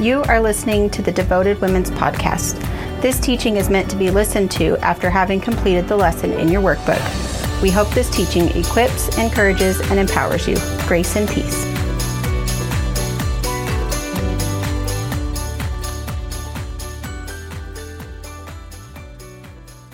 [0.00, 2.58] You are listening to the Devoted Women's Podcast.
[3.02, 6.62] This teaching is meant to be listened to after having completed the lesson in your
[6.62, 7.60] workbook.
[7.60, 10.56] We hope this teaching equips, encourages, and empowers you.
[10.88, 11.79] Grace and peace.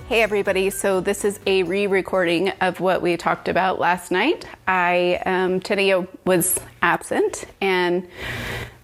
[0.08, 0.70] Hey, everybody.
[0.70, 4.46] So, this is a re recording of what we talked about last night.
[4.68, 8.06] I, um, Tania was absent, and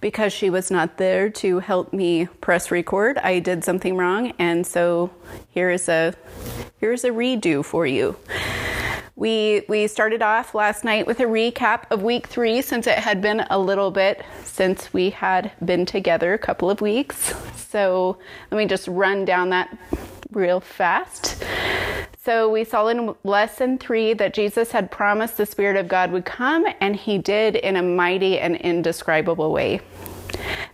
[0.01, 4.33] because she was not there to help me press record, I did something wrong.
[4.37, 5.11] And so,
[5.47, 6.13] here is a,
[6.81, 8.17] here's a redo for you.
[9.15, 13.21] We, we started off last night with a recap of week three since it had
[13.21, 17.33] been a little bit since we had been together a couple of weeks.
[17.55, 18.17] So
[18.51, 19.77] let me just run down that
[20.35, 21.43] real fast.
[22.23, 26.25] So we saw in lesson three that Jesus had promised the Spirit of God would
[26.25, 29.81] come, and he did in a mighty and indescribable way.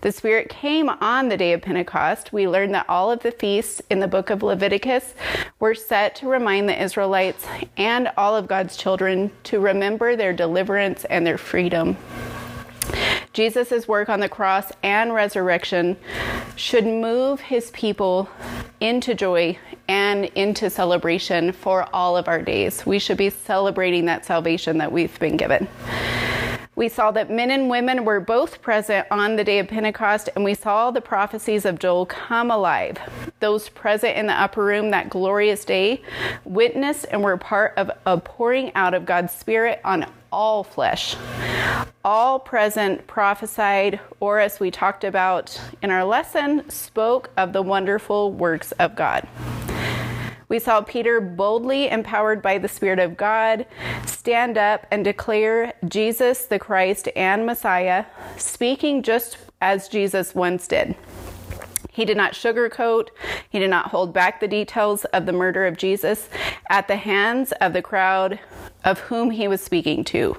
[0.02, 2.32] The Spirit came on the day of Pentecost.
[2.32, 5.14] We learned that all of the feasts in the book of Leviticus
[5.60, 11.04] were set to remind the Israelites and all of God's children to remember their deliverance
[11.06, 11.98] and their freedom.
[13.34, 15.98] Jesus' work on the cross and resurrection
[16.56, 18.30] should move his people
[18.80, 22.86] into joy and into celebration for all of our days.
[22.86, 25.68] We should be celebrating that salvation that we've been given.
[26.76, 30.46] We saw that men and women were both present on the day of Pentecost, and
[30.46, 32.98] we saw the prophecies of Joel come alive.
[33.42, 36.02] Those present in the upper room that glorious day
[36.46, 41.16] witnessed and were part of a pouring out of God's Spirit on all flesh.
[42.04, 48.32] All present prophesied, or as we talked about in our lesson, spoke of the wonderful
[48.32, 49.28] works of God.
[50.48, 53.68] We saw Peter boldly empowered by the Spirit of God
[54.08, 60.96] stand up and declare Jesus the Christ and Messiah, speaking just as Jesus once did.
[62.00, 63.10] He did not sugarcoat,
[63.50, 66.30] he did not hold back the details of the murder of Jesus
[66.70, 68.40] at the hands of the crowd
[68.86, 70.38] of whom he was speaking to.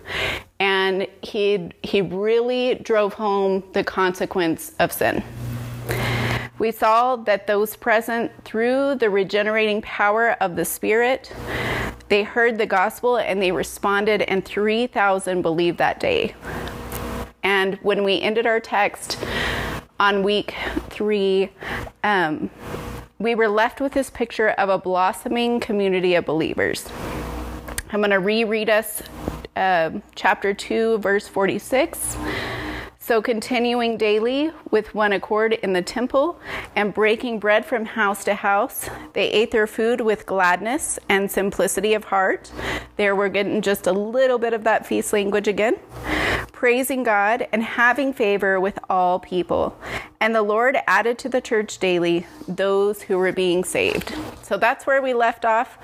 [0.59, 5.23] And he, he really drove home the consequence of sin.
[6.59, 11.31] We saw that those present through the regenerating power of the Spirit,
[12.09, 16.35] they heard the gospel and they responded, and 3,000 believed that day.
[17.43, 19.19] And when we ended our text
[20.01, 20.55] on week
[20.89, 21.51] three,
[22.03, 22.49] um,
[23.19, 26.89] we were left with this picture of a blossoming community of believers.
[27.93, 29.03] I'm going to reread us
[29.57, 32.17] uh, chapter 2, verse 46.
[32.99, 36.39] So, continuing daily with one accord in the temple
[36.77, 41.93] and breaking bread from house to house, they ate their food with gladness and simplicity
[41.93, 42.51] of heart.
[42.97, 45.77] There we're getting just a little bit of that feast language again.
[46.61, 49.81] Praising God and having favor with all people.
[50.21, 54.15] And the Lord added to the church daily those who were being saved.
[54.43, 55.79] So that's where we left off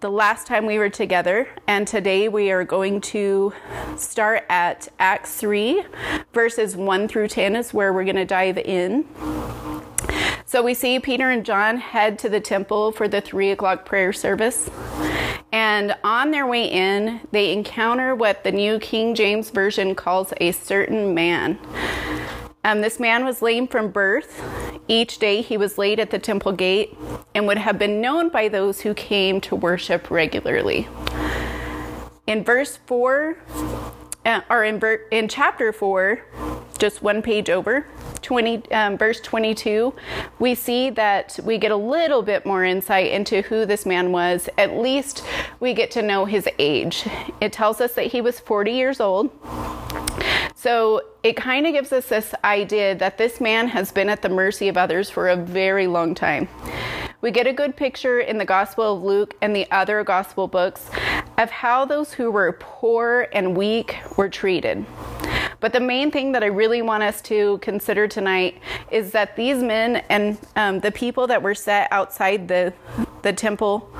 [0.00, 1.50] the last time we were together.
[1.66, 3.52] And today we are going to
[3.98, 5.84] start at Acts 3,
[6.32, 9.04] verses 1 through 10 is where we're going to dive in.
[10.48, 14.12] So we see Peter and John head to the temple for the three o'clock prayer
[14.12, 14.70] service.
[15.50, 20.52] And on their way in, they encounter what the New King James Version calls a
[20.52, 21.58] certain man.
[22.62, 24.40] Um, this man was lame from birth.
[24.86, 26.96] Each day he was laid at the temple gate
[27.34, 30.86] and would have been known by those who came to worship regularly.
[32.28, 33.36] In verse 4,
[34.24, 36.24] uh, or in, ver- in chapter 4,
[36.78, 37.84] just one page over,
[38.26, 39.94] 20, um, verse 22,
[40.40, 44.48] we see that we get a little bit more insight into who this man was.
[44.58, 45.24] At least
[45.60, 47.06] we get to know his age.
[47.40, 49.30] It tells us that he was 40 years old.
[50.56, 54.28] So it kind of gives us this idea that this man has been at the
[54.28, 56.48] mercy of others for a very long time.
[57.20, 60.90] We get a good picture in the Gospel of Luke and the other Gospel books
[61.38, 64.84] of how those who were poor and weak were treated.
[65.66, 68.60] But the main thing that I really want us to consider tonight
[68.92, 72.72] is that these men and um, the people that were set outside the,
[73.22, 73.92] the temple,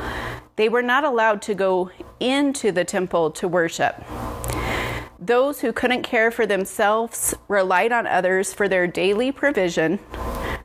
[0.54, 1.90] they were not allowed to go
[2.20, 4.00] into the temple to worship.
[5.18, 9.98] Those who couldn't care for themselves relied on others for their daily provision.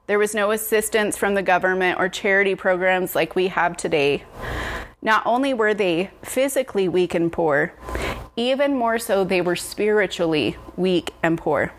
[0.06, 4.24] There was no assistance from the government or charity programs like we have today.
[5.02, 7.74] Not only were they physically weak and poor,
[8.36, 11.72] even more so, they were spiritually weak and poor.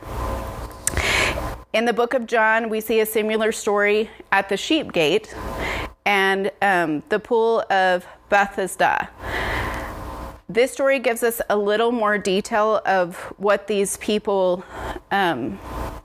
[1.73, 5.35] In the book of John, we see a similar story at the sheep gate
[6.05, 9.09] and um, the pool of Bethesda.
[10.49, 14.65] this story gives us a little more detail of what these people,
[15.11, 15.53] um,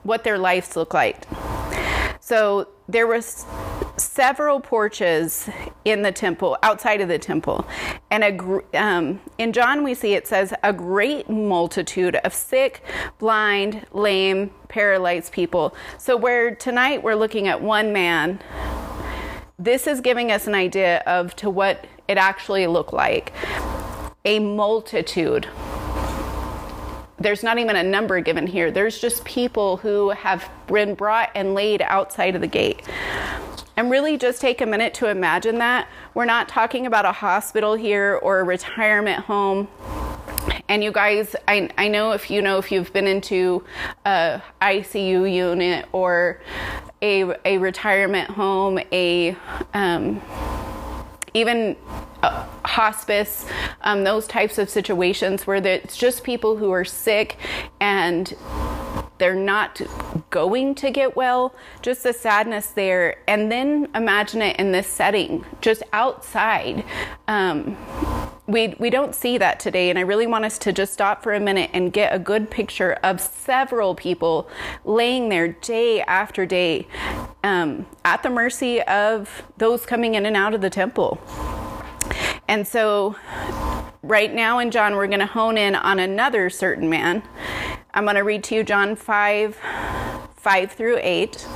[0.04, 1.26] what their lives look like.
[2.22, 3.46] So there was
[3.98, 5.50] several porches
[5.84, 7.68] in the temple, outside of the temple.
[8.12, 12.84] And a, um, in John, we see it says a great multitude of sick,
[13.18, 15.76] blind, lame, paralyzed people.
[15.98, 18.40] So, where tonight we're looking at one man,
[19.60, 23.34] this is giving us an idea of to what it actually looked like
[24.24, 25.48] a multitude
[27.28, 28.72] there's not even a number given here.
[28.72, 32.82] There's just people who have been brought and laid outside of the gate.
[33.76, 35.90] And really just take a minute to imagine that.
[36.14, 39.68] We're not talking about a hospital here or a retirement home.
[40.70, 43.66] And you guys, I, I know if you know if you've been into
[44.06, 46.40] a ICU unit or
[47.02, 49.36] a, a retirement home, a
[49.74, 50.22] um,
[51.34, 51.76] even
[52.28, 53.46] uh, hospice,
[53.82, 57.38] um, those types of situations where it's just people who are sick
[57.80, 58.36] and
[59.18, 59.82] they're not
[60.30, 63.18] going to get well, just the sadness there.
[63.28, 66.84] And then imagine it in this setting, just outside.
[67.28, 67.78] Um,
[68.46, 71.34] we, we don't see that today, and I really want us to just stop for
[71.34, 74.50] a minute and get a good picture of several people
[74.86, 76.88] laying there day after day
[77.44, 81.20] um, at the mercy of those coming in and out of the temple.
[82.48, 83.16] And so,
[84.02, 87.24] right now in John, we're going to hone in on another certain man
[87.98, 89.58] I'm going to read to you John 5
[90.36, 91.48] 5 through 8.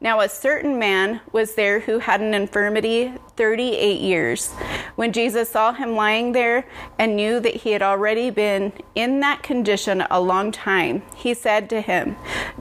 [0.00, 4.52] Now, a certain man was there who had an infirmity 38 years.
[4.94, 6.68] When Jesus saw him lying there
[7.00, 11.68] and knew that he had already been in that condition a long time, he said
[11.70, 12.14] to him,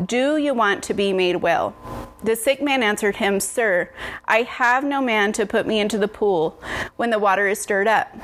[0.04, 1.76] Do you want to be made well?
[2.24, 3.92] The sick man answered him, Sir,
[4.26, 6.60] I have no man to put me into the pool
[6.96, 8.16] when the water is stirred up.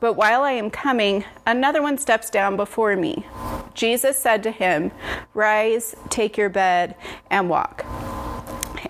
[0.00, 3.26] But while I am coming, another one steps down before me.
[3.74, 4.92] Jesus said to him,
[5.34, 6.96] Rise, take your bed,
[7.30, 7.81] and walk.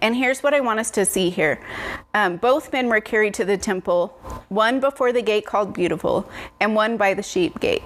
[0.03, 1.61] And here's what I want us to see here.
[2.13, 4.09] Um, both men were carried to the temple,
[4.49, 6.29] one before the gate called Beautiful,
[6.61, 7.85] and one by the sheep gate.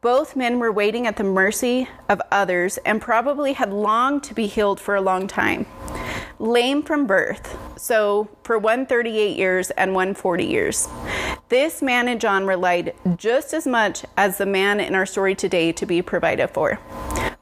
[0.00, 4.46] Both men were waiting at the mercy of others and probably had longed to be
[4.46, 5.66] healed for a long time.
[6.38, 10.88] Lame from birth, so for 138 years and 140 years.
[11.48, 15.72] This man and John relied just as much as the man in our story today
[15.72, 16.78] to be provided for.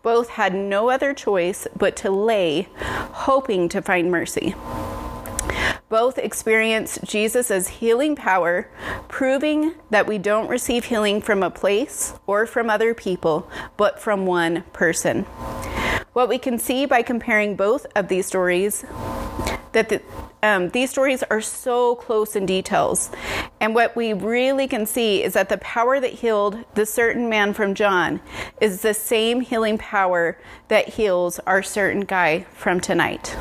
[0.03, 2.69] Both had no other choice but to lay,
[3.13, 4.55] hoping to find mercy.
[5.93, 8.67] Both experienced Jesus' healing power,
[9.09, 13.47] proving that we don't receive healing from a place or from other people,
[13.77, 15.25] but from one person.
[16.15, 18.87] What we can see by comparing both of these stories
[19.73, 20.01] that the,
[20.43, 23.11] um, these stories are so close in details.
[23.61, 27.53] And what we really can see is that the power that healed the certain man
[27.53, 28.23] from John
[28.63, 30.39] is the same healing power
[30.69, 33.37] that heals our certain guy from tonight.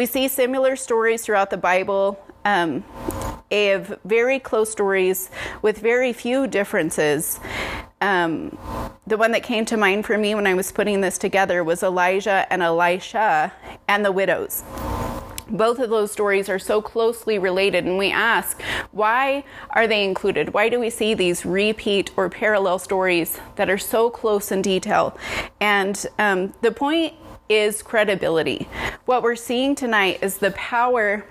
[0.00, 2.18] We see similar stories throughout the Bible.
[2.46, 2.84] Um,
[3.50, 5.28] of very close stories
[5.60, 7.38] with very few differences.
[8.00, 8.56] Um,
[9.06, 11.82] the one that came to mind for me when I was putting this together was
[11.82, 13.52] Elijah and Elisha
[13.88, 14.64] and the widows
[15.50, 18.62] both of those stories are so closely related and we ask
[18.92, 23.78] why are they included why do we see these repeat or parallel stories that are
[23.78, 25.16] so close in detail
[25.60, 27.14] and um, the point
[27.50, 28.66] is credibility
[29.04, 31.24] what we're seeing tonight is the power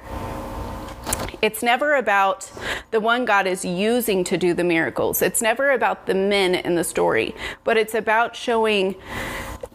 [1.42, 2.52] it's never about
[2.92, 5.22] the one God is using to do the miracles.
[5.22, 7.34] It's never about the men in the story,
[7.64, 8.96] but it's about showing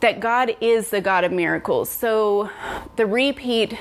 [0.01, 1.89] that God is the God of miracles.
[1.89, 2.51] So
[2.97, 3.79] the repeat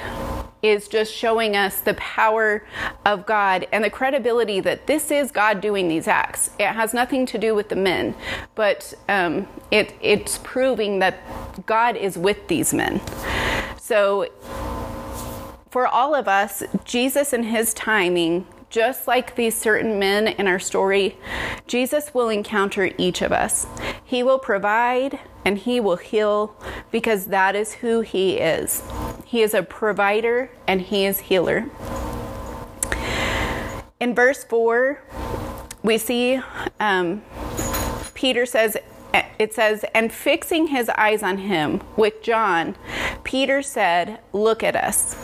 [0.63, 2.65] is just showing us the power
[3.05, 6.49] of God and the credibility that this is God doing these acts.
[6.57, 8.15] It has nothing to do with the men,
[8.55, 11.19] but um, it, it's proving that
[11.65, 13.01] God is with these men.
[13.77, 14.31] So,
[15.69, 20.57] for all of us, Jesus and his timing just like these certain men in our
[20.57, 21.15] story,
[21.67, 23.67] Jesus will encounter each of us.
[24.03, 26.55] He will provide and He will heal
[26.91, 28.81] because that is who He is.
[29.33, 31.65] He is a provider and He is healer.
[33.99, 35.01] In verse 4,
[35.81, 36.39] we see
[36.79, 37.23] um,
[38.13, 38.77] Peter says,
[39.39, 42.75] it says, and fixing his eyes on him with John,
[43.23, 45.15] Peter said, Look at us.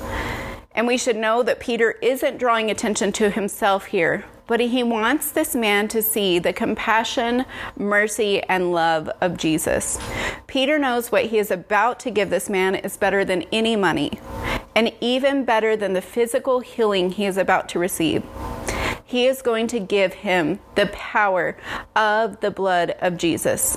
[0.72, 5.30] And we should know that Peter isn't drawing attention to himself here, but he wants
[5.30, 7.46] this man to see the compassion,
[7.78, 10.00] mercy, and love of Jesus.
[10.48, 14.20] Peter knows what he is about to give this man is better than any money,
[14.76, 18.24] and even better than the physical healing he is about to receive.
[19.06, 21.58] he is going to give him the power
[21.96, 23.76] of the blood of Jesus.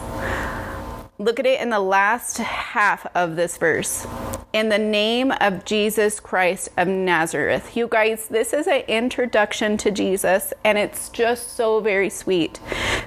[1.22, 4.08] Look at it in the last half of this verse.
[4.52, 7.76] In the name of Jesus Christ of Nazareth.
[7.76, 12.58] You guys, this is an introduction to Jesus, and it's just so very sweet.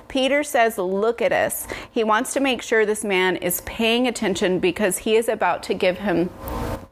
[0.07, 1.67] Peter says, Look at us.
[1.91, 5.73] He wants to make sure this man is paying attention because he is about to
[5.73, 6.29] give him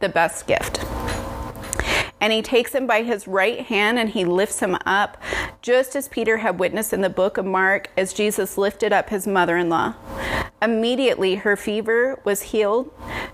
[0.02, 0.84] the best gift
[2.24, 5.22] and he takes him by his right hand and he lifts him up,
[5.62, 9.28] just as Peter had witnessed in the book of Mark as Jesus lifted up his
[9.28, 9.94] mother in law.
[10.62, 12.90] Immediately, her fever was healed,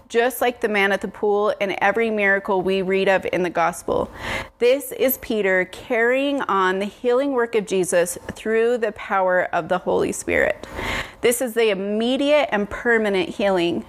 [0.08, 3.52] just like the man at the pool and every miracle we read of in the
[3.52, 4.10] gospel.
[4.58, 9.78] This is Peter carrying on the healing work of Jesus through the power of the
[9.78, 10.66] Holy Spirit.
[11.22, 13.86] This is the immediate and permanent healing.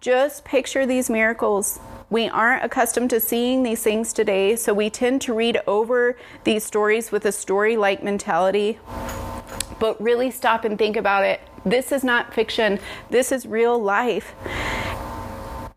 [0.00, 1.80] Just picture these miracles.
[2.08, 6.62] We aren't accustomed to seeing these things today, so we tend to read over these
[6.62, 8.78] stories with a story like mentality.
[9.80, 11.40] But really stop and think about it.
[11.64, 12.78] This is not fiction,
[13.10, 14.34] this is real life.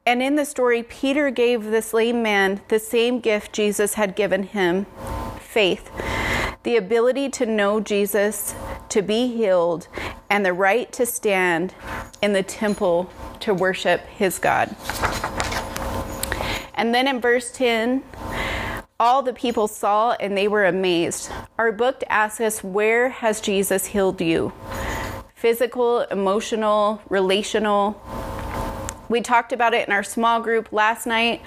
[0.06, 4.44] And in the story, Peter gave this lame man the same gift Jesus had given
[4.44, 4.86] him
[5.40, 5.92] faith,
[6.62, 8.54] the ability to know Jesus,
[8.90, 9.88] to be healed,
[10.30, 11.74] and the right to stand
[12.22, 13.10] in the temple
[13.40, 14.76] to worship his God.
[16.80, 18.04] And then in verse 10,
[19.02, 21.30] all the people saw and they were amazed.
[21.58, 24.54] Our book asks us, Where has Jesus healed you?
[25.36, 28.02] Physical, emotional, relational.
[29.10, 31.42] We talked about it in our small group last night,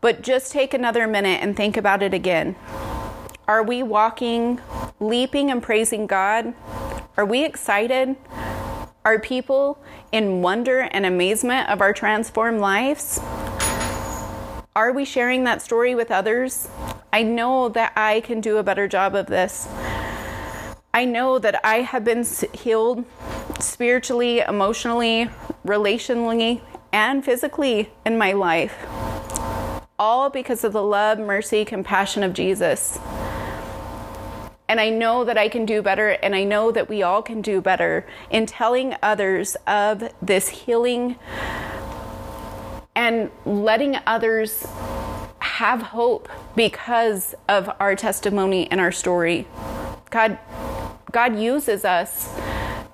[0.00, 2.54] but just take another minute and think about it again.
[3.48, 4.60] Are we walking,
[5.00, 6.54] leaping, and praising God?
[7.16, 8.14] Are we excited?
[9.04, 9.82] Are people
[10.12, 13.20] in wonder and amazement of our transformed lives?
[14.76, 16.68] Are we sharing that story with others?
[17.12, 19.68] I know that I can do a better job of this.
[20.92, 23.04] I know that I have been healed
[23.60, 25.30] spiritually, emotionally,
[25.64, 26.60] relationally,
[26.92, 28.74] and physically in my life.
[29.96, 32.98] All because of the love, mercy, compassion of Jesus.
[34.68, 37.42] And I know that I can do better, and I know that we all can
[37.42, 41.14] do better in telling others of this healing
[42.94, 44.66] and letting others
[45.40, 49.46] have hope because of our testimony and our story.
[50.10, 50.38] God
[51.14, 52.28] God uses us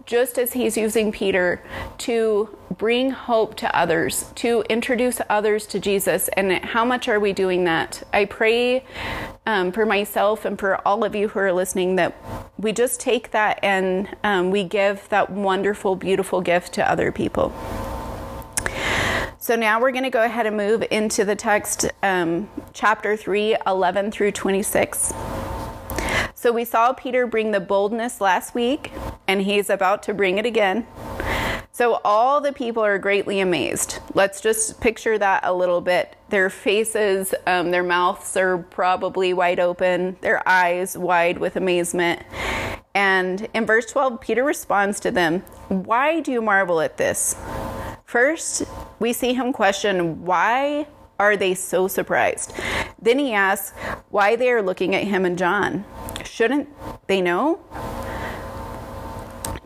[0.05, 1.63] just as he's using Peter
[1.97, 6.29] to bring hope to others, to introduce others to Jesus.
[6.37, 8.03] And how much are we doing that?
[8.13, 8.85] I pray
[9.47, 12.15] um, for myself and for all of you who are listening that
[12.59, 17.55] we just take that and um, we give that wonderful, beautiful gift to other people.
[19.51, 23.57] So now we're going to go ahead and move into the text, um, chapter 3,
[23.67, 25.13] 11 through 26.
[26.37, 28.93] So we saw Peter bring the boldness last week,
[29.27, 30.87] and he's about to bring it again.
[31.73, 33.99] So all the people are greatly amazed.
[34.15, 36.15] Let's just picture that a little bit.
[36.29, 42.23] Their faces, um, their mouths are probably wide open, their eyes wide with amazement.
[42.95, 47.35] And in verse 12, Peter responds to them, Why do you marvel at this?
[48.11, 48.65] First,
[48.99, 50.89] we see him question why
[51.21, 52.53] are they so surprised?
[53.01, 53.71] Then he asks
[54.09, 55.85] why they are looking at him and John.
[56.25, 56.69] Shouldn't
[57.07, 57.61] they know?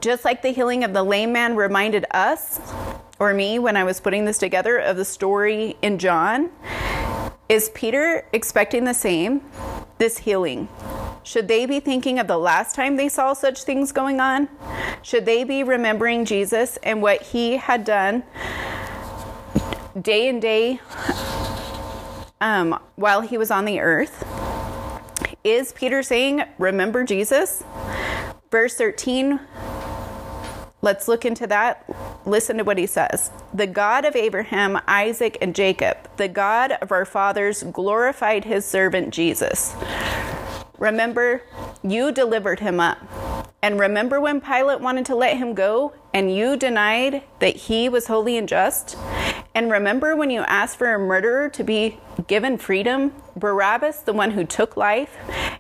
[0.03, 2.61] Just like the healing of the lame man reminded us,
[3.19, 6.51] or me when I was putting this together, of the story in John,
[7.49, 9.41] is Peter expecting the same?
[9.97, 10.69] This healing.
[11.25, 14.47] Should they be thinking of the last time they saw such things going on?
[15.01, 18.25] Should they be remembering Jesus and what he had done
[20.01, 20.81] day and day
[22.43, 24.23] um, while he was on the earth?
[25.43, 27.65] Is Peter saying, Remember Jesus?
[28.51, 29.41] Verse 13,
[30.83, 31.89] let's look into that.
[32.27, 33.31] Listen to what he says.
[33.55, 39.13] The God of Abraham, Isaac, and Jacob, the God of our fathers, glorified his servant
[39.13, 39.75] Jesus
[40.79, 41.43] Remember,
[41.83, 42.99] you delivered him up.
[43.63, 48.09] And remember when Pilate wanted to let him go and you denied that he was
[48.09, 48.97] holy and just?
[49.55, 53.13] And remember when you asked for a murderer to be given freedom?
[53.37, 55.17] Barabbas, the one who took life,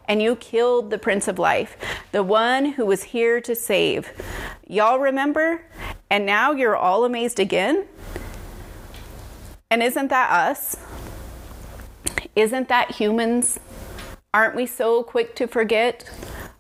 [0.06, 1.76] and you killed the Prince of Life,
[2.12, 4.11] the one who was here to save.
[4.66, 5.62] Y'all remember?
[6.11, 7.87] And now you're all amazed again?
[9.71, 10.76] And isn't that us?
[12.37, 13.59] Isn't that humans?
[14.34, 16.10] Aren't we so quick to forget?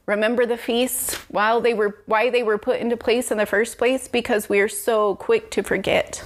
[0.06, 3.78] Remember the feasts while they were why they were put into place in the first
[3.78, 6.24] place because we are so quick to forget.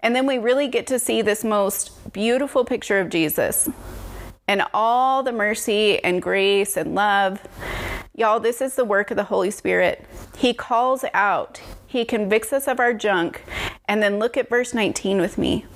[0.00, 3.68] And then we really get to see this most beautiful picture of Jesus.
[4.48, 7.40] and all the mercy and grace and love.
[8.14, 10.06] Y'all, this is the work of the Holy Spirit.
[10.36, 13.42] He calls out, He convicts us of our junk.
[13.88, 15.66] And then look at verse 19 with me.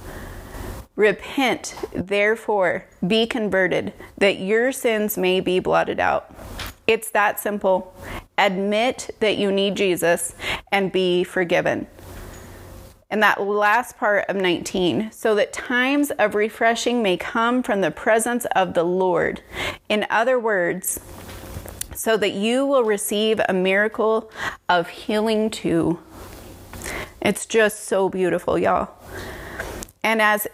[1.01, 6.31] Repent, therefore, be converted, that your sins may be blotted out.
[6.87, 7.95] It's that simple.
[8.37, 10.35] Admit that you need Jesus
[10.71, 11.87] and be forgiven
[13.09, 17.91] and that last part of 19, so that times of refreshing may come from the
[17.91, 19.43] presence of the Lord.
[19.89, 21.01] In other words,
[21.95, 24.31] so that you will receive a miracle
[24.69, 25.99] of healing too.
[27.23, 28.91] It's just so beautiful, y'all.
[30.03, 30.47] And as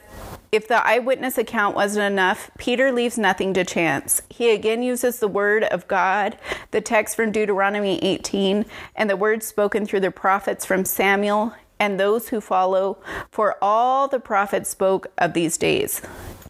[0.52, 4.22] if the eyewitness account wasn't enough, Peter leaves nothing to chance.
[4.30, 6.38] He again uses the word of God,
[6.70, 12.00] the text from Deuteronomy 18, and the words spoken through the prophets from Samuel and
[12.00, 12.98] those who follow,
[13.30, 16.00] for all the prophets spoke of these days.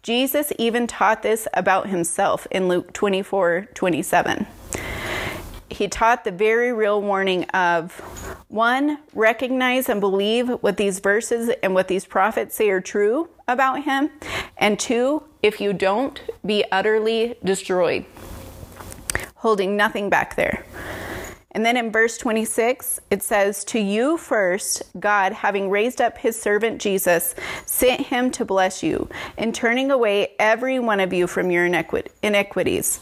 [0.02, 4.46] Jesus even taught this about himself in Luke 24 27.
[5.68, 7.92] He taught the very real warning of
[8.48, 13.82] one, recognize and believe what these verses and what these prophets say are true about
[13.84, 14.10] him,
[14.56, 18.04] and two, if you don't, be utterly destroyed,
[19.36, 20.64] holding nothing back there.
[21.56, 26.38] And then in verse 26, it says, To you first, God, having raised up his
[26.38, 27.34] servant Jesus,
[27.64, 29.08] sent him to bless you,
[29.38, 33.00] in turning away every one of you from your iniquities.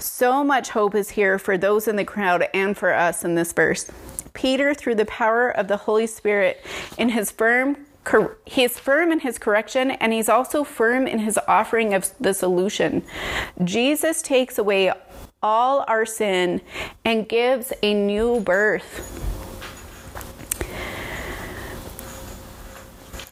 [0.00, 3.52] So much hope is here for those in the crowd and for us in this
[3.52, 3.88] verse.
[4.32, 6.66] Peter, through the power of the Holy Spirit,
[6.98, 7.76] in his firm
[8.44, 13.02] he's firm in his correction and he's also firm in his offering of the solution.
[13.62, 14.92] Jesus takes away
[15.44, 16.62] all our sin
[17.04, 19.20] and gives a new birth.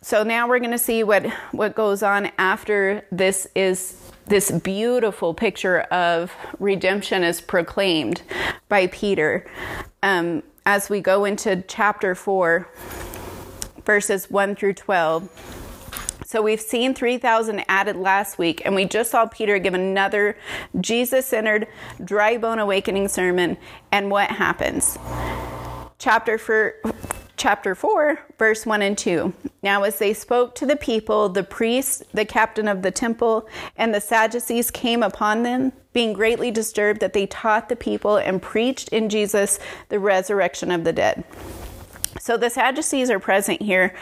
[0.02, 5.32] So now we're going to see what what goes on after this is this beautiful
[5.32, 8.22] picture of redemption is proclaimed
[8.68, 9.46] by Peter.
[10.02, 12.68] Um, as we go into chapter 4,
[13.84, 15.51] verses 1 through 12.
[16.32, 20.34] So we've seen 3,000 added last week, and we just saw Peter give another
[20.80, 21.68] Jesus centered,
[22.02, 23.58] dry bone awakening sermon.
[23.90, 24.98] And what happens?
[25.98, 26.76] Chapter for
[27.36, 29.30] chapter 4, verse 1 and 2.
[29.62, 33.94] Now, as they spoke to the people, the priests, the captain of the temple, and
[33.94, 38.88] the Sadducees came upon them, being greatly disturbed that they taught the people and preached
[38.88, 39.58] in Jesus
[39.90, 41.24] the resurrection of the dead.
[42.18, 43.94] So the Sadducees are present here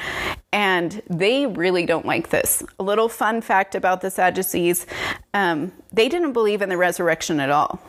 [0.53, 2.63] and they really don't like this.
[2.79, 4.87] A little fun fact about the Sadducees
[5.35, 7.81] um, they didn't believe in the resurrection at all.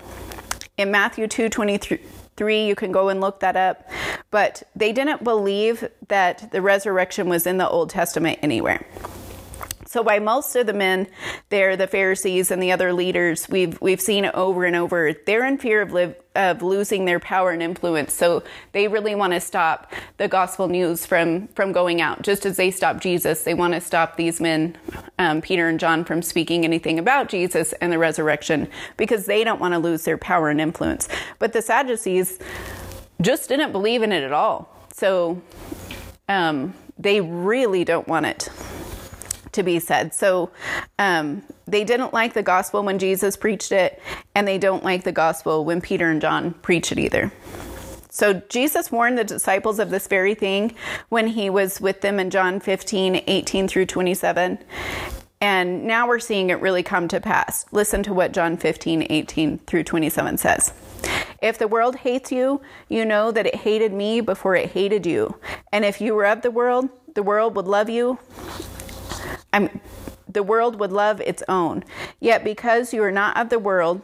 [0.78, 3.88] In Matthew 2 23, you can go and look that up,
[4.32, 8.86] but they didn't believe that the resurrection was in the Old Testament anywhere.
[9.92, 11.06] So by most of the men
[11.50, 15.12] there, the Pharisees and the other leaders, we've we've seen over and over.
[15.12, 18.14] They're in fear of live, of losing their power and influence.
[18.14, 22.22] So they really want to stop the gospel news from from going out.
[22.22, 24.78] Just as they stopped Jesus, they want to stop these men,
[25.20, 29.60] um, Peter and John, from speaking anything about Jesus and the resurrection because they don't
[29.60, 31.10] want to lose their power and influence.
[31.38, 32.40] But the Sadducees
[33.20, 34.74] just didn't believe in it at all.
[34.94, 35.42] So
[36.30, 38.48] um, they really don't want it
[39.54, 40.14] to be said.
[40.14, 40.52] So
[41.00, 44.02] um, they didn't like the gospel when Jesus preached it,
[44.36, 47.32] and they don't like the gospel when Peter and John preach it either.
[48.10, 50.76] So Jesus warned the disciples of this very thing
[51.08, 54.60] when he was with them in John 15, 18 through 27.
[55.40, 57.66] And now we're seeing it really come to pass.
[57.72, 60.74] Listen to what John 15, 18 through 27 says.
[61.42, 65.40] If the world hates you, you know that it hated me before it hated you.
[65.72, 68.20] And if you were of the world, the world would love you
[69.54, 69.80] I'm,
[70.28, 71.84] the world would love its own.
[72.20, 74.02] Yet because you are not of the world,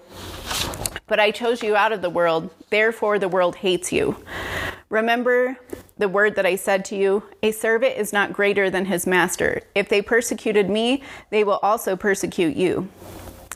[1.07, 4.17] but I chose you out of the world, therefore the world hates you.
[4.89, 5.57] Remember
[5.97, 9.61] the word that I said to you A servant is not greater than his master.
[9.75, 12.89] If they persecuted me, they will also persecute you.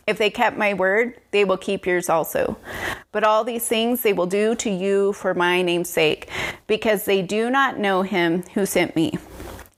[0.08, 2.58] If they kept my word, they will keep yours also.
[3.12, 6.30] But all these things they will do to you for my name's sake,
[6.68, 9.18] because they do not know him who sent me.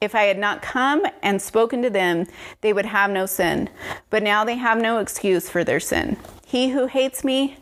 [0.04, 2.26] If I had not come and spoken to them,
[2.60, 3.70] they would have no sin.
[4.10, 6.18] But now they have no excuse for their sin.
[6.46, 7.56] He who hates me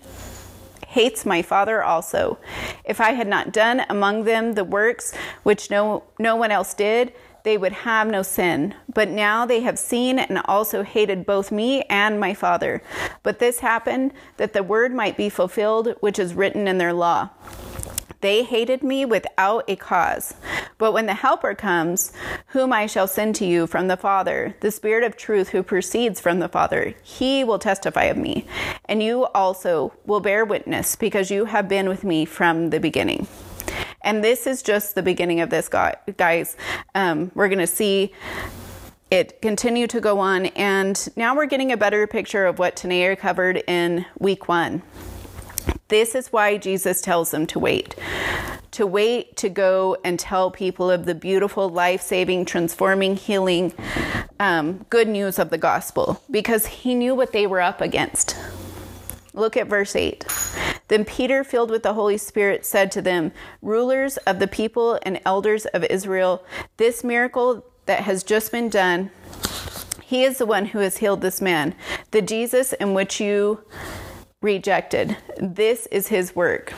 [0.88, 2.40] hates my Father also.
[2.84, 7.14] If I had not done among them the works which no, no one else did,
[7.44, 8.74] they would have no sin.
[8.92, 12.82] But now they have seen and also hated both me and my Father.
[13.22, 17.30] But this happened that the word might be fulfilled which is written in their law
[18.22, 20.34] They hated me without a cause.
[20.78, 22.14] But when the Helper comes,
[22.48, 26.20] whom I shall send to you from the Father, the Spirit of truth who proceeds
[26.20, 28.46] from the Father, he will testify of me.
[28.86, 33.28] And you also will bear witness, because you have been with me from the beginning.
[34.04, 36.58] And this is just the beginning of this, guys.
[36.96, 38.14] Um, we're going to see
[39.12, 40.48] it continue to go on.
[40.48, 44.82] And now we're getting a better picture of what Tanea covered in week one.
[45.92, 47.98] This is why Jesus tells them to wait.
[48.72, 53.74] To wait to go and tell people of the beautiful, life saving, transforming, healing
[54.40, 58.38] um, good news of the gospel because he knew what they were up against.
[59.34, 60.26] Look at verse 8.
[60.88, 65.20] Then Peter, filled with the Holy Spirit, said to them, Rulers of the people and
[65.26, 66.46] elders of Israel,
[66.78, 69.12] this miracle that has just been done,
[70.02, 71.76] he is the one who has healed this man,
[72.12, 73.62] the Jesus in which you
[74.42, 75.18] rejected.
[75.38, 76.74] This is his work.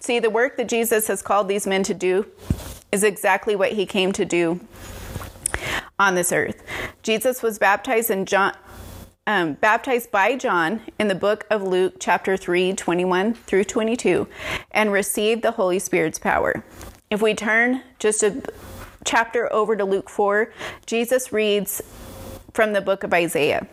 [0.00, 2.26] See, the work that Jesus has called these men to do
[2.90, 4.60] is exactly what he came to do
[5.98, 6.62] on this earth.
[7.02, 8.56] Jesus was baptized in John.
[9.24, 14.26] Um, baptized by John in the book of Luke, chapter 3, 21 through 22,
[14.72, 16.64] and received the Holy Spirit's power.
[17.08, 18.42] If we turn just a
[19.04, 20.52] chapter over to Luke 4,
[20.86, 21.80] Jesus reads
[22.52, 23.68] from the book of Isaiah.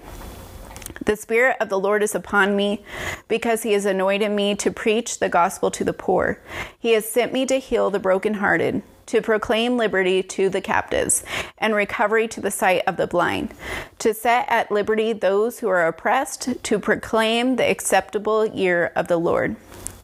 [1.06, 2.84] The Spirit of the Lord is upon me
[3.28, 6.40] because He has anointed me to preach the gospel to the poor.
[6.78, 11.24] He has sent me to heal the brokenhearted, to proclaim liberty to the captives,
[11.58, 13.54] and recovery to the sight of the blind,
[14.00, 19.18] to set at liberty those who are oppressed, to proclaim the acceptable year of the
[19.18, 19.56] Lord.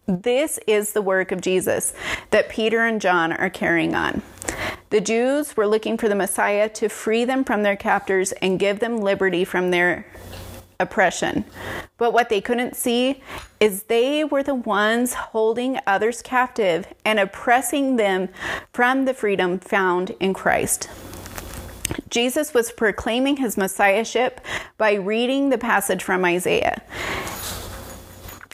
[0.07, 1.93] This is the work of Jesus
[2.29, 4.21] that Peter and John are carrying on.
[4.91, 8.79] The Jews were looking for the Messiah to free them from their captors and give
[8.79, 10.05] them liberty from their
[10.79, 11.45] oppression.
[11.97, 13.21] But what they couldn't see
[13.59, 18.29] is they were the ones holding others captive and oppressing them
[18.73, 20.89] from the freedom found in Christ.
[22.09, 24.41] Jesus was proclaiming his messiahship
[24.77, 26.81] by reading the passage from Isaiah.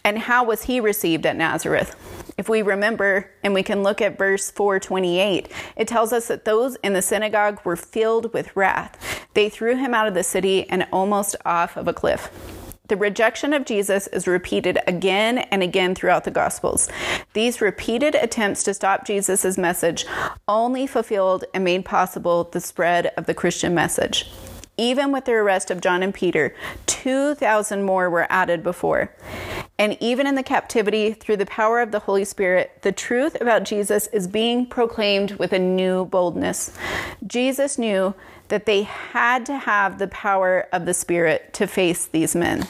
[0.03, 1.95] And how was he received at Nazareth?
[2.37, 6.75] If we remember and we can look at verse 428, it tells us that those
[6.77, 9.27] in the synagogue were filled with wrath.
[9.33, 12.29] They threw him out of the city and almost off of a cliff.
[12.87, 16.89] The rejection of Jesus is repeated again and again throughout the Gospels.
[17.31, 20.05] These repeated attempts to stop Jesus' message
[20.45, 24.29] only fulfilled and made possible the spread of the Christian message.
[24.75, 26.53] Even with the arrest of John and Peter,
[26.87, 29.15] 2,000 more were added before.
[29.81, 33.63] And even in the captivity, through the power of the Holy Spirit, the truth about
[33.63, 36.77] Jesus is being proclaimed with a new boldness.
[37.25, 38.13] Jesus knew
[38.49, 42.67] that they had to have the power of the Spirit to face these men.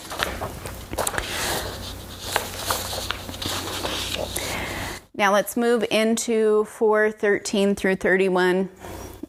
[5.13, 8.69] Now let's move into 413 through 31.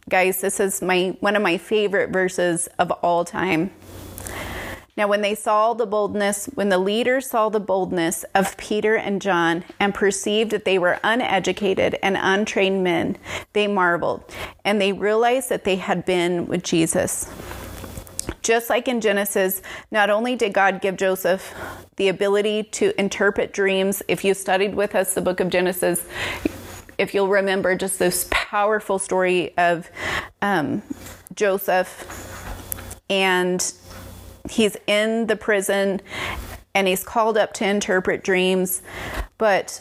[0.08, 3.72] Guys, this is my one of my favorite verses of all time.
[4.94, 9.22] Now, when they saw the boldness, when the leaders saw the boldness of Peter and
[9.22, 13.16] John and perceived that they were uneducated and untrained men,
[13.54, 14.22] they marveled
[14.66, 17.30] and they realized that they had been with Jesus.
[18.42, 21.54] Just like in Genesis, not only did God give Joseph
[21.96, 26.04] the ability to interpret dreams, if you studied with us the book of Genesis,
[26.98, 29.90] if you'll remember just this powerful story of
[30.42, 30.82] um,
[31.34, 33.72] Joseph and
[34.50, 36.00] he's in the prison
[36.74, 38.82] and he's called up to interpret dreams.
[39.38, 39.80] But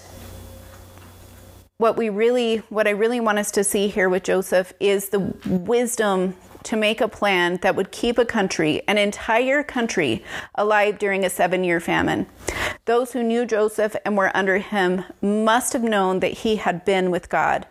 [1.77, 5.19] what we really, what I really want us to see here with Joseph is the
[5.45, 10.23] wisdom to make a plan that would keep a country, an entire country,
[10.55, 12.27] alive during a seven year famine.
[12.91, 17.09] Those who knew Joseph and were under him must have known that he had been
[17.09, 17.65] with God.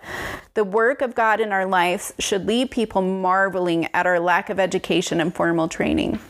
[0.54, 4.58] The work of God in our lives should leave people marveling at our lack of
[4.58, 6.20] education and formal training,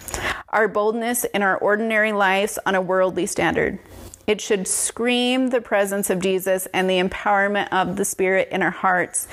[0.49, 3.79] our boldness in our ordinary lives on a worldly standard.
[4.27, 8.73] It should scream the presence of Jesus and the empowerment of the Spirit in our
[8.73, 9.29] hearts.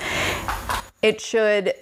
[1.02, 1.74] It should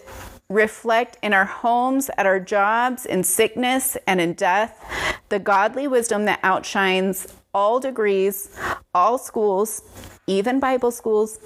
[0.49, 4.83] reflect in our homes, at our jobs, in sickness and in death,
[5.29, 8.51] the godly wisdom that outshines all degrees,
[8.95, 9.81] all schools,
[10.27, 11.39] even Bible schools,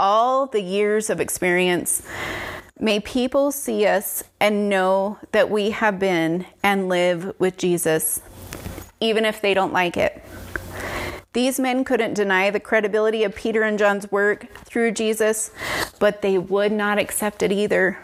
[0.00, 2.02] all the years of experience.
[2.80, 8.22] May people see us and know that we have been and live with Jesus,
[8.98, 10.24] even if they don't like it.
[11.34, 15.50] These men couldn't deny the credibility of Peter and John's work through Jesus,
[15.98, 17.98] but they would not accept it either.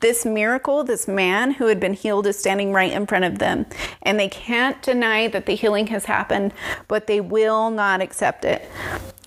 [0.00, 3.66] This miracle, this man who had been healed is standing right in front of them.
[4.02, 6.52] And they can't deny that the healing has happened,
[6.86, 8.68] but they will not accept it.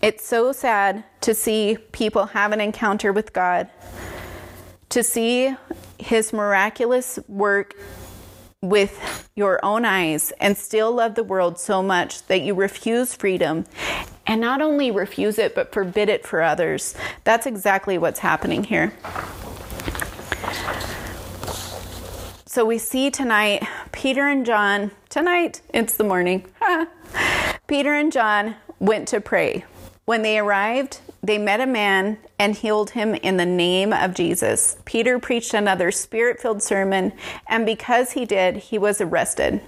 [0.02, 3.70] It's so sad to see people have an encounter with God,
[4.90, 5.56] to see
[6.00, 7.76] his miraculous work
[8.62, 13.66] with your own eyes and still love the world so much that you refuse freedom
[14.28, 16.96] and not only refuse it, but forbid it for others.
[17.24, 18.94] That's exactly what's happening here.
[22.52, 26.46] So we see tonight Peter and John, tonight, it's the morning.
[27.68, 29.64] Peter and John went to pray.
[30.04, 34.76] When they arrived, they met a man and healed him in the name of Jesus.
[34.84, 37.14] Peter preached another spirit filled sermon,
[37.48, 39.62] and because he did, he was arrested.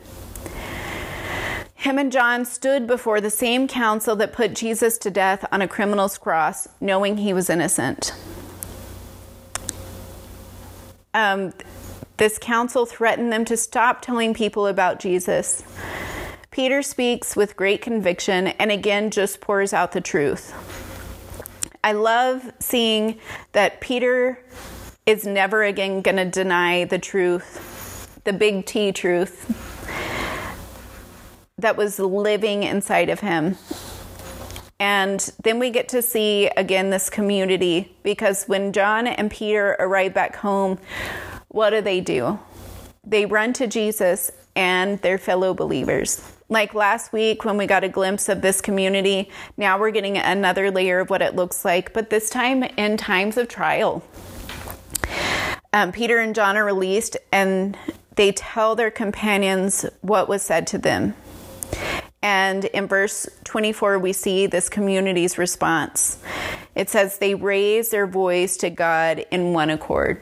[1.76, 5.70] Him and John stood before the same council that put Jesus to death on a
[5.70, 8.12] criminal's cross, knowing he was innocent.
[11.14, 11.54] Um,
[12.18, 15.64] this council threatened them to stop telling people about Jesus.
[16.52, 20.54] Peter speaks with great conviction and again just pours out the truth.
[21.84, 23.20] I love seeing
[23.52, 24.40] that Peter
[25.06, 29.70] is never again going to deny the truth, the big T truth
[31.58, 33.58] that was living inside of him.
[34.80, 40.14] And then we get to see again this community because when John and Peter arrive
[40.14, 40.78] back home,
[41.54, 42.40] what do they do?
[43.06, 46.34] They run to Jesus and their fellow believers.
[46.50, 50.72] Like last week when we got a glimpse of this community, now we're getting another
[50.72, 54.04] layer of what it looks like, but this time in times of trial.
[55.72, 57.78] Um, Peter and John are released and
[58.16, 61.16] they tell their companions what was said to them.
[62.24, 66.18] And in verse 24, we see this community's response.
[66.74, 70.20] It says, They raise their voice to God in one accord.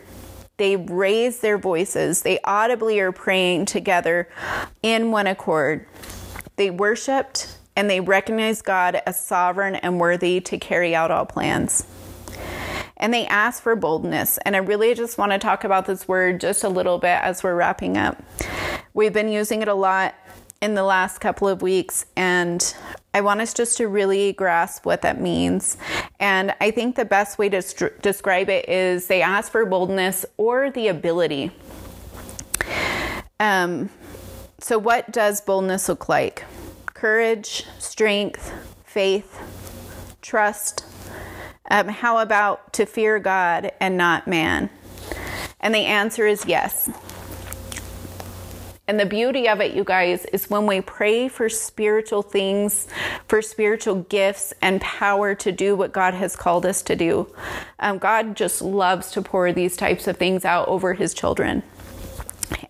[0.62, 2.22] They raise their voices.
[2.22, 4.30] They audibly are praying together
[4.84, 5.88] in one accord.
[6.56, 11.88] They worshiped and they recognized God as sovereign and worthy to carry out all plans.
[12.96, 14.38] And they asked for boldness.
[14.46, 17.42] And I really just want to talk about this word just a little bit as
[17.42, 18.22] we're wrapping up.
[18.94, 20.14] We've been using it a lot
[20.62, 22.76] in the last couple of weeks, and
[23.14, 25.76] I want us just to really grasp what that means.
[26.20, 30.26] And I think the best way to st- describe it is they ask for boldness
[30.38, 31.52] or the ability.
[33.40, 33.90] Um,
[34.60, 36.46] so, what does boldness look like?
[36.86, 38.54] Courage, strength,
[38.86, 39.40] faith,
[40.22, 40.86] trust.
[41.70, 44.70] Um, how about to fear God and not man?
[45.60, 46.90] And the answer is yes.
[48.88, 52.88] And the beauty of it, you guys, is when we pray for spiritual things,
[53.28, 57.34] for spiritual gifts and power to do what God has called us to do.
[57.80, 61.64] Um, God just loves to pour these types of things out over his children.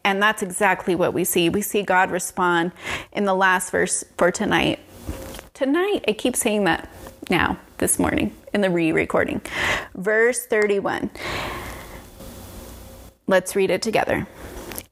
[0.03, 1.49] And that's exactly what we see.
[1.49, 2.71] We see God respond
[3.11, 4.79] in the last verse for tonight.
[5.53, 6.89] Tonight, I keep saying that
[7.29, 9.41] now, this morning, in the re recording.
[9.95, 11.09] Verse 31.
[13.27, 14.27] Let's read it together.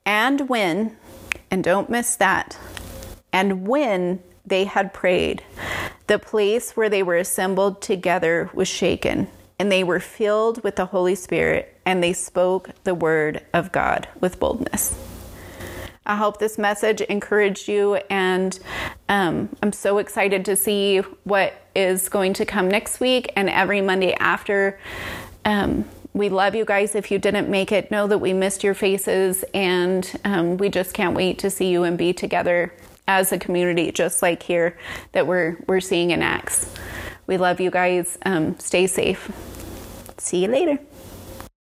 [0.05, 0.95] And when
[1.51, 2.57] and don't miss that.
[3.31, 5.43] And when they had prayed,
[6.07, 9.27] the place where they were assembled together was shaken,
[9.59, 14.07] and they were filled with the Holy Spirit, and they spoke the word of God
[14.19, 14.97] with boldness.
[16.05, 18.57] I hope this message encouraged you, and
[19.09, 23.81] um, I'm so excited to see what is going to come next week and every
[23.81, 24.79] Monday after.
[25.45, 26.95] Um, we love you guys.
[26.95, 30.93] If you didn't make it, know that we missed your faces and um, we just
[30.93, 32.73] can't wait to see you and be together
[33.07, 34.77] as a community, just like here
[35.11, 36.73] that we're, we're seeing in Acts.
[37.27, 38.17] We love you guys.
[38.25, 39.31] Um, stay safe.
[40.17, 40.79] See you later.